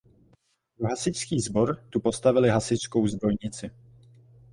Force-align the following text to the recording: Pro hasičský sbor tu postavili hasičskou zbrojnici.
Pro 0.77 0.89
hasičský 0.91 1.39
sbor 1.39 1.77
tu 1.89 1.99
postavili 1.99 2.49
hasičskou 2.49 3.07
zbrojnici. 3.07 3.71